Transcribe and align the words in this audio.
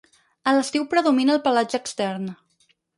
A 0.51 0.53
l'estiu 0.59 0.87
predomina 0.95 1.37
el 1.37 1.45
pelatge 1.47 1.85
extern. 1.85 2.29